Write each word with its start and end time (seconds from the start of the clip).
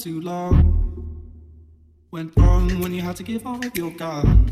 too 0.00 0.20
long. 0.22 0.54
Went 2.10 2.32
wrong 2.38 2.80
when 2.80 2.94
you 2.94 3.02
had 3.02 3.16
to 3.16 3.22
give 3.22 3.46
up 3.46 3.76
your 3.76 3.90
gun. 3.90 4.50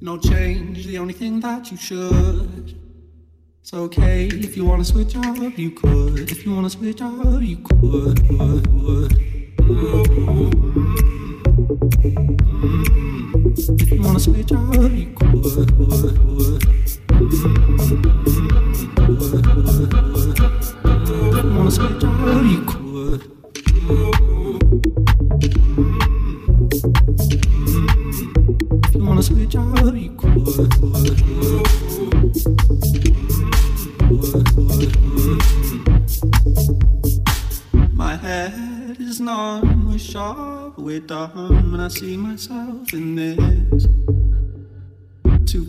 No 0.00 0.18
change, 0.18 0.86
the 0.86 0.98
only 0.98 1.14
thing 1.14 1.40
that 1.40 1.72
you 1.72 1.76
should. 1.76 2.78
It's 3.60 3.74
okay 3.74 4.26
if 4.28 4.56
you 4.56 4.64
wanna 4.64 4.84
switch 4.84 5.16
up, 5.16 5.58
you 5.58 5.72
could. 5.72 6.30
If 6.30 6.46
you 6.46 6.54
wanna 6.54 6.70
switch 6.70 7.02
up, 7.02 7.42
you 7.42 7.56
could. 7.56 8.20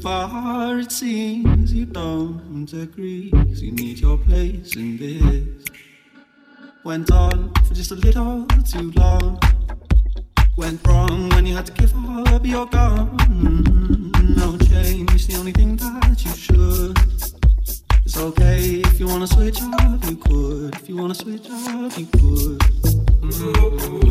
Far 0.06 0.78
it 0.78 0.92
seems 0.92 1.74
you 1.74 1.84
don't 1.84 2.72
agree, 2.74 3.34
you 3.56 3.72
need 3.72 3.98
your 3.98 4.20
place 4.20 4.76
in 4.76 4.98
this. 4.98 5.66
Went 6.84 7.10
on 7.10 7.52
for 7.68 7.74
just 7.74 7.90
a 7.90 7.96
little 7.96 8.46
too 8.72 8.92
long. 8.92 9.40
Went 10.58 10.86
wrong 10.86 11.30
when 11.30 11.48
you 11.48 11.56
had 11.56 11.66
to 11.66 11.72
give 11.72 11.92
up 12.28 12.46
your 12.46 12.68
gun. 12.68 13.18
No 14.38 14.56
change, 14.70 15.26
the 15.26 15.38
only 15.40 15.54
thing 15.54 15.76
that 15.78 16.24
you 16.24 16.34
should. 16.36 16.96
It's 18.06 18.16
okay 18.16 18.82
if 18.86 19.00
you 19.00 19.08
wanna 19.08 19.26
switch 19.26 19.60
up, 19.60 20.06
you 20.06 20.18
could. 20.18 20.76
If 20.76 20.88
you 20.88 20.98
wanna 20.98 21.16
switch 21.16 21.48
up, 21.50 21.98
you 21.98 22.06
could. 22.06 22.62
If 23.24 23.40
you 23.40 23.54
wanna 23.58 24.06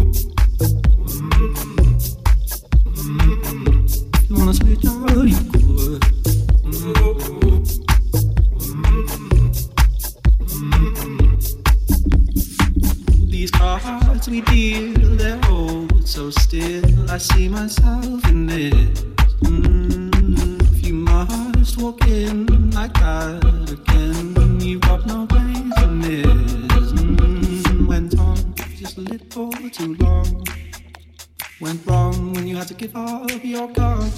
this. 18.47 18.75
Mm. 19.43 20.11
Mm, 29.35 29.71
too 29.71 29.97
long. 29.97 30.64
Went 31.61 31.87
wrong 31.87 32.33
when 32.35 32.47
you 32.49 32.57
had 32.57 32.67
to 32.69 32.75
give 32.75 32.97
up 32.97 33.31
your 33.45 33.69
gun. 33.69 34.11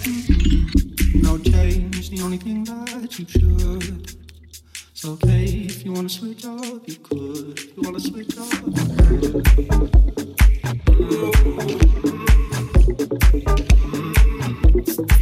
No 1.14 1.36
change, 1.38 2.10
the 2.10 2.20
only 2.22 2.38
thing 2.38 2.64
that 2.64 3.18
you 3.18 3.26
should. 3.28 4.16
It's 4.90 5.04
okay 5.04 5.44
if 5.44 5.84
you 5.84 5.92
wanna 5.92 6.08
switch 6.08 6.46
up, 6.46 6.88
you 6.88 6.96
could. 6.96 7.58
If 7.58 7.76
you 7.76 7.82
wanna 7.82 8.00
switch 8.00 8.38
up, 8.38 8.50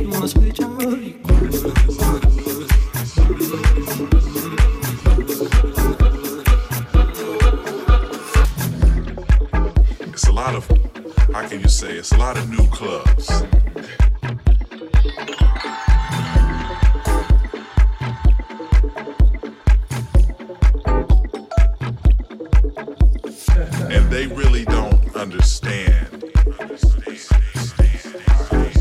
you 0.00 0.08
wanna 0.08 0.28
switch 0.28 0.60
up, 0.60 0.80
you 0.82 1.18
could. 1.24 1.54
It's 10.12 10.28
a 10.28 10.32
lot 10.32 10.54
of, 10.54 10.83
how 11.34 11.48
can 11.48 11.58
you 11.58 11.68
say, 11.68 11.96
it's 11.96 12.12
a 12.12 12.16
lot 12.16 12.38
of 12.38 12.48
new 12.48 12.64
clubs. 12.68 13.28
And 23.90 24.08
they 24.12 24.28
really 24.28 24.64
don't 24.66 25.16
understand. 25.16 26.22
You 28.52 28.73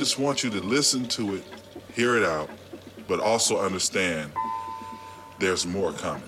just 0.00 0.18
want 0.18 0.42
you 0.42 0.48
to 0.48 0.60
listen 0.60 1.04
to 1.04 1.34
it, 1.34 1.44
hear 1.92 2.16
it 2.16 2.24
out, 2.24 2.48
but 3.06 3.20
also 3.20 3.60
understand 3.60 4.32
there's 5.38 5.66
more 5.66 5.92
coming. 5.92 6.22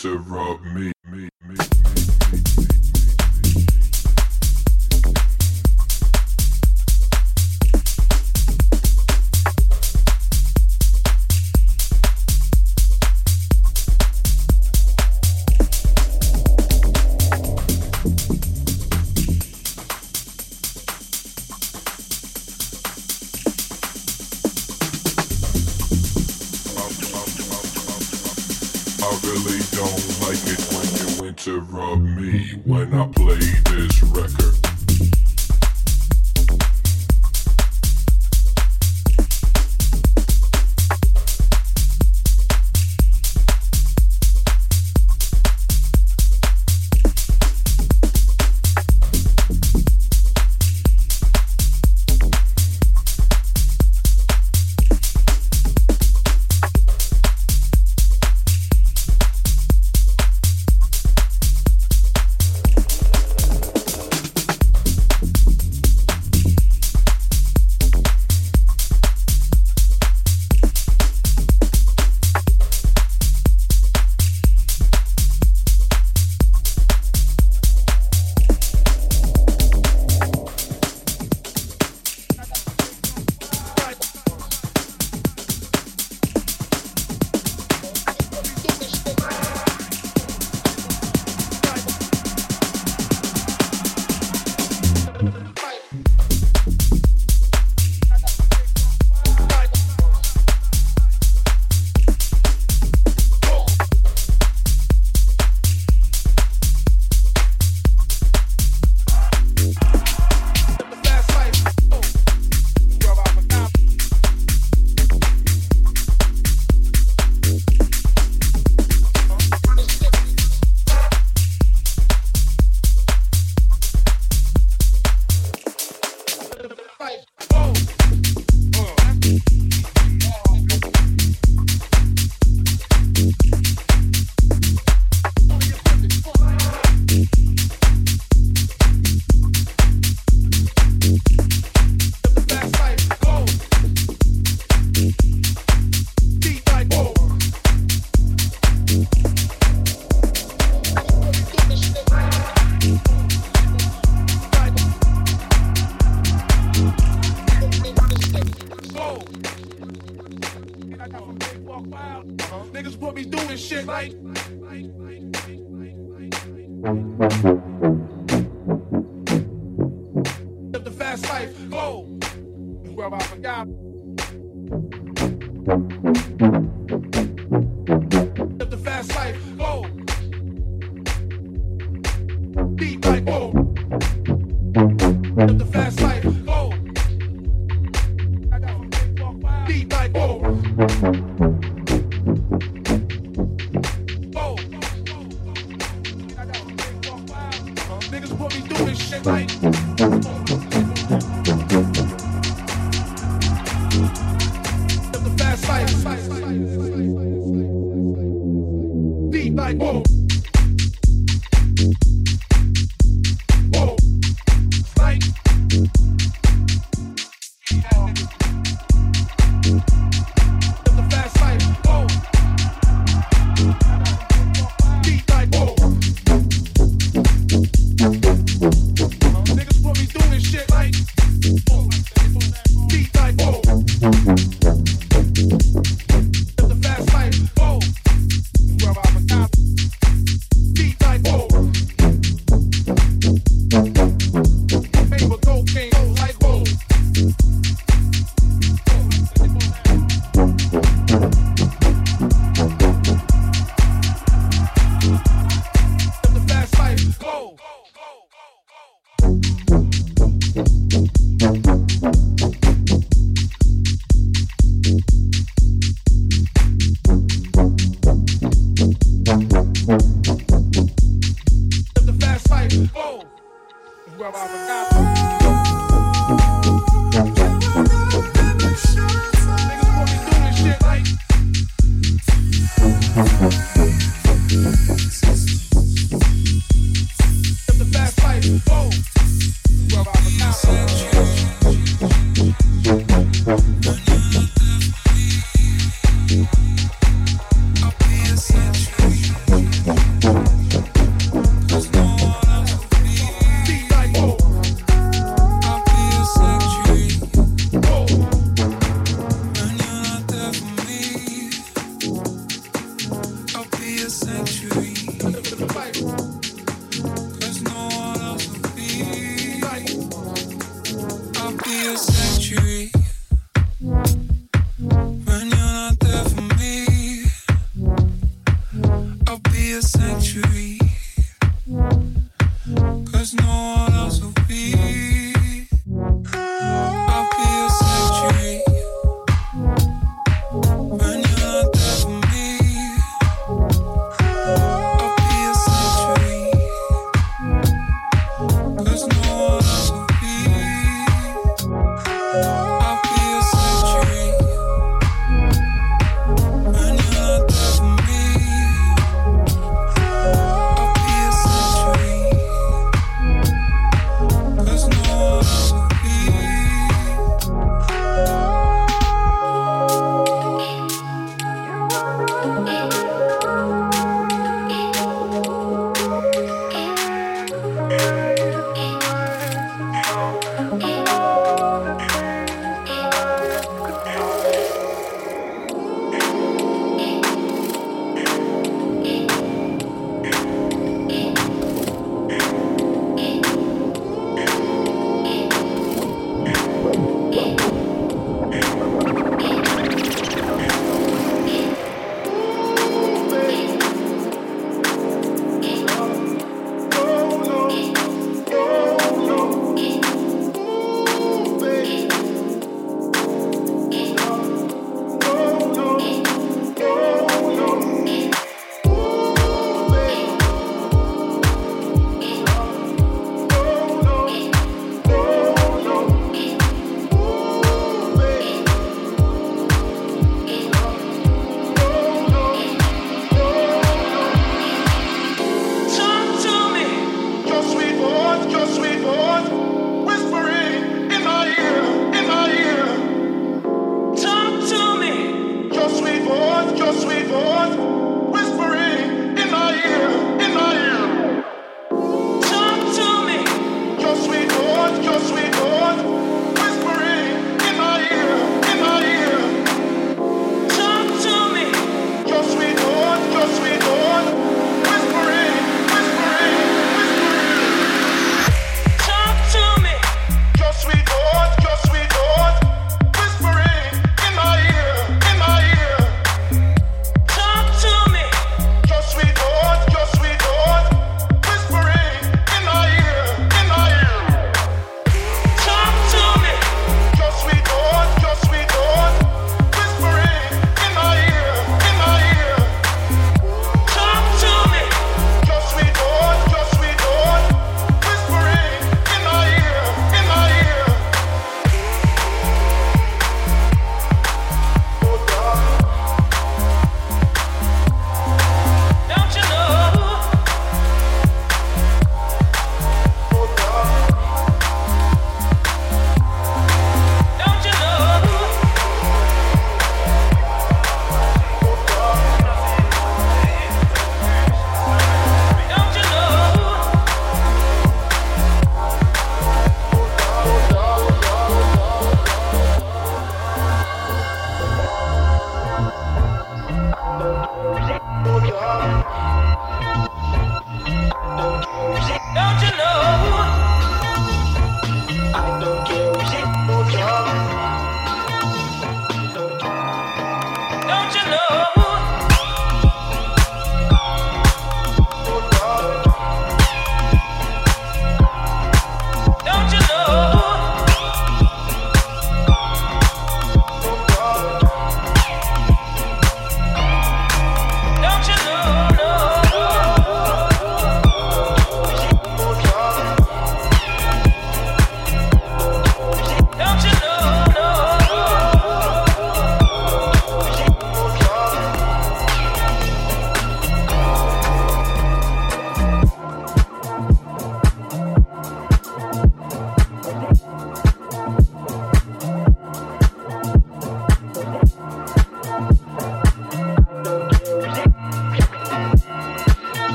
to 0.00 0.16
run. 0.16 0.39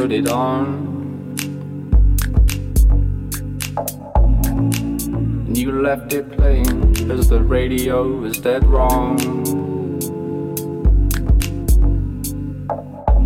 put 0.00 0.12
it 0.12 0.28
on. 0.28 1.36
And 5.46 5.54
you 5.54 5.82
left 5.82 6.14
it 6.14 6.32
playing 6.32 6.92
because 6.94 7.28
the 7.28 7.42
radio 7.42 8.10
was 8.10 8.38
dead 8.38 8.64
wrong. 8.64 9.18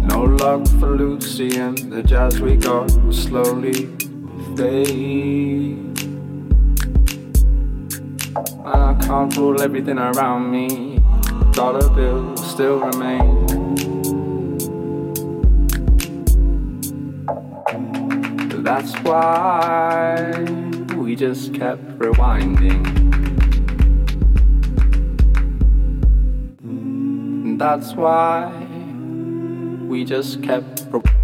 No 0.09 0.25
luck 0.25 0.67
for 0.81 0.97
Lucy, 0.97 1.57
and 1.59 1.79
the 1.93 2.03
jazz 2.03 2.41
we 2.41 2.57
got 2.57 2.91
slowly 3.13 3.87
fade. 4.57 5.79
I 8.67 8.97
can't 9.07 9.33
fool 9.33 9.63
everything 9.63 9.99
around 9.99 10.51
me. 10.51 10.99
Dollar 11.53 11.89
bills 11.91 12.45
still 12.51 12.81
remain. 12.81 13.54
That's 18.65 18.95
why 19.01 20.43
we 20.97 21.15
just 21.17 21.53
kept 21.53 21.85
rewinding. 21.99 22.81
That's 27.59 27.93
why 27.93 28.51
we 29.87 30.03
just 30.07 30.43
kept. 30.43 30.87
Re- 30.91 31.24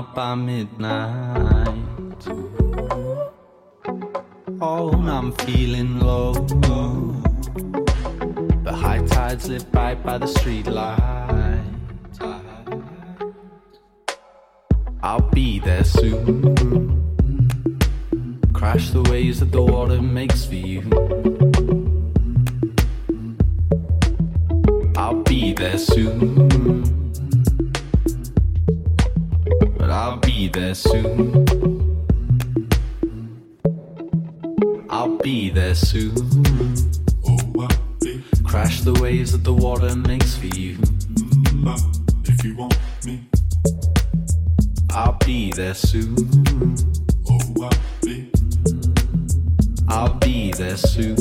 out 0.00 0.14
by 0.14 0.34
midnight. 0.34 2.22
Oh, 4.60 4.92
I'm 5.16 5.32
feeling 5.44 5.98
low. 5.98 6.32
The 8.66 8.72
high 8.72 9.04
tide's 9.06 9.48
lit 9.48 9.70
bright 9.72 10.02
by 10.02 10.16
the 10.18 10.26
streetlight. 10.26 11.64
I'll 15.02 15.30
be 15.40 15.58
there 15.60 15.84
soon. 15.84 16.54
Crash 18.54 18.90
the 18.90 19.02
waves 19.10 19.40
that 19.40 19.52
the 19.52 19.62
water 19.62 20.00
makes 20.00 20.46
for 20.46 20.60
you. 20.72 20.80
I'll 24.96 25.22
be 25.24 25.52
there 25.52 25.78
soon 25.78 26.99
there 30.52 30.74
soon. 30.74 31.46
I'll 34.88 35.16
be 35.18 35.50
there 35.50 35.74
soon. 35.74 36.14
Crash 38.44 38.80
the 38.80 38.98
waves 39.00 39.32
that 39.32 39.44
the 39.44 39.52
water 39.52 39.94
makes 39.94 40.36
for 40.36 40.46
you. 40.46 40.78
If 42.24 42.44
you 42.44 42.56
want 42.56 42.78
me, 43.04 43.28
I'll 44.90 45.18
be 45.24 45.52
there 45.52 45.74
soon. 45.74 46.16
Oh, 47.28 47.70
I'll 49.88 50.14
be 50.14 50.52
there 50.52 50.76
soon. 50.76 51.16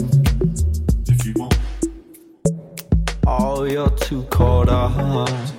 If 1.07 1.25
you 1.25 1.33
want, 1.35 1.57
oh, 3.27 3.63
you're 3.63 3.89
too 3.89 4.23
caught 4.23 4.69
up. 4.69 5.58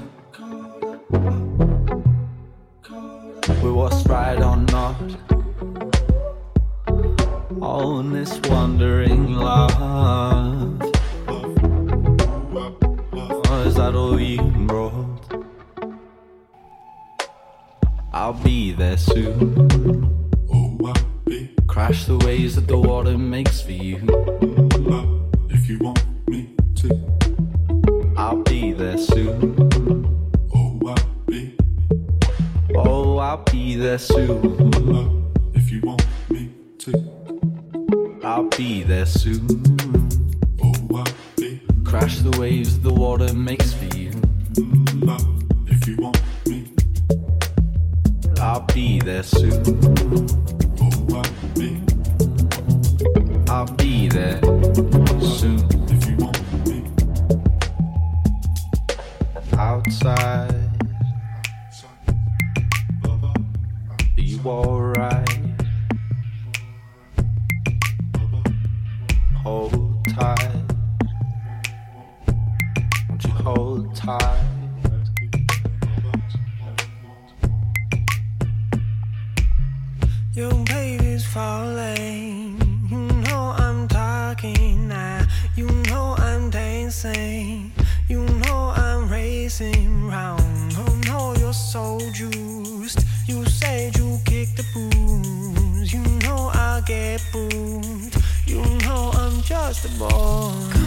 You 98.47 98.63
know 98.85 99.11
I'm 99.15 99.43
just 99.43 99.85
a 99.85 99.99
boy. 99.99 100.80